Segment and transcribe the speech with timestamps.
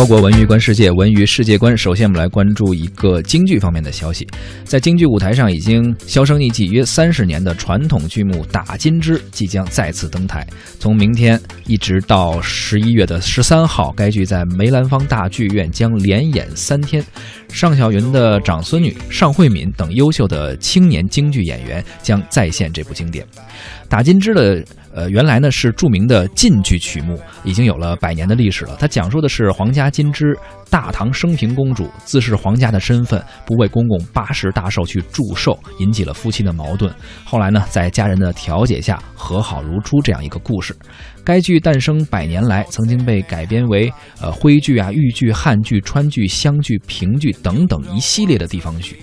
[0.00, 1.76] 透过文娱观世界，文娱世界观。
[1.76, 4.26] 首先，我们来关注一个京剧方面的消息。
[4.64, 10.46] 在京剧舞台上已经销声匿迹约三十年的传统剧目《打金枝》即将再次登台。
[10.78, 17.04] 从明天一直到十一月的十三号，该剧在梅兰芳大剧院将连演三天。
[17.50, 23.22] 尚小云的长孙女尚慧敏等优秀的青年京剧演员将再现这部经典
[23.86, 24.64] 《打金枝》的。
[24.92, 28.76] 呃，原来呢是著名的晋剧曲目，已经有了百年的历史了。
[28.78, 30.36] 它讲述的是皇家金枝
[30.68, 36.92] 大唐升平公主自恃皇家的身份，不为公公八十大寿去祝寿，引起了夫妻的矛盾。
[37.24, 40.74] 后来呢，在家人的调解下和好如初，这样一个故事。
[41.22, 48.98] 该剧诞生百年来，曾经被改编为呃徽剧啊、豫剧、汉剧、川剧、湘剧、评剧等等一系列的地方剧。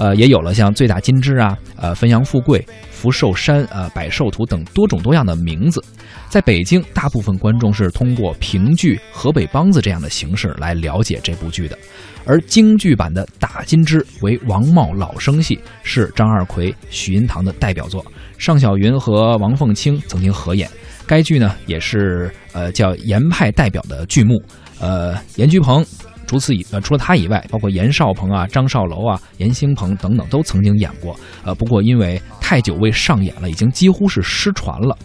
[0.00, 2.58] 呃，也有了像《醉打金枝》啊、呃《汾阳富贵》、
[2.90, 5.84] 《福寿山》呃《百寿图》等多种多样的名字。
[6.30, 11.78] 在北京，大部分观众是通过评剧、河北梆子这样的形式来了解这部剧的。
[12.24, 18.02] 而京剧版的《打金枝》为王茂老生戏，是张二奎、许银堂的代表作。
[18.38, 20.66] 尚小云和王凤清曾经合演。
[21.06, 24.42] 该剧呢，也是呃叫严派代表的剧目。
[24.80, 25.84] 呃，严菊鹏。
[26.30, 31.18] 除此以呃，除了他以外，包括严少鹏啊、张少楼啊、严兴鹏等等，都曾经演过。
[31.44, 34.96] 呃，不过因为太久未上演了，已经几乎是失传了。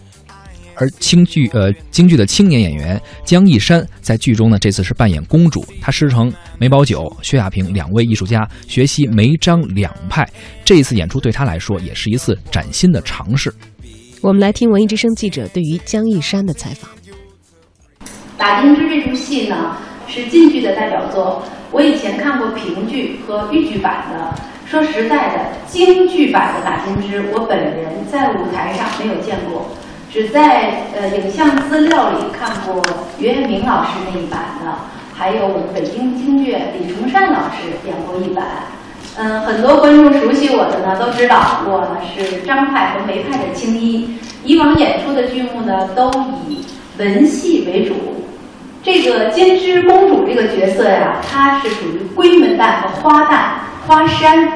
[0.76, 10.24] 而京剧呃京剧的青年演员江一山在剧中呢，这次是扮演公主，她师承梅葆玖、薛亚萍两位艺术家，学习梅张两派。
[10.64, 13.52] 这一次演出对她来说也是一次崭新的尝试。
[14.20, 16.88] 我们来听文艺之声记者对于江一山的采访。
[18.38, 19.76] 打金枝这出戏呢？
[20.08, 24.34] 是晋剧的代表作，我以前看过评剧和豫剧版的。
[24.66, 25.34] 说实在的，
[25.66, 29.66] 京剧版的《打金枝》，我本人在舞台上没有见过，
[30.10, 32.84] 只在呃影像资料里看过
[33.18, 34.72] 袁月明老师那一版的，
[35.14, 38.44] 还有我们北京京剧李崇善老师演过一版。
[39.18, 46.10] 嗯，很多观众熟悉我的呢，都知道我呢是张派和梅派的青衣，以往演出的剧目呢都
[46.48, 46.64] 以
[46.98, 47.94] 文戏为主。
[48.86, 54.52] 这个金枝公主这个角色呀，她是属于闺门旦和花旦花山。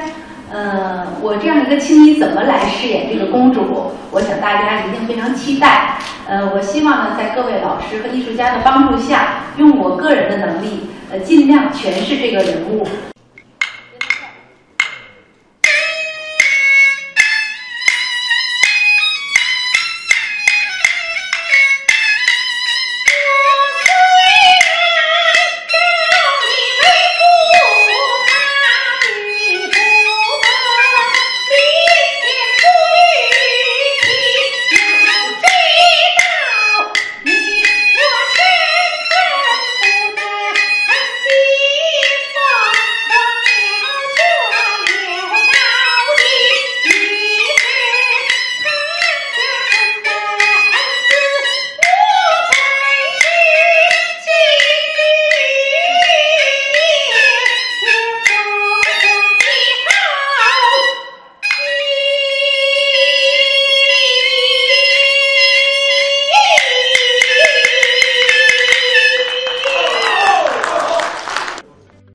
[0.49, 3.91] 呃，我这样一个青衣怎么来饰演这个公主？
[4.09, 5.97] 我想大家一定非常期待。
[6.29, 12.87] 呃，我希望呢，在各位老师和艺术家的帮助下，用我个人的能力，呃，尽量诠释这个人物。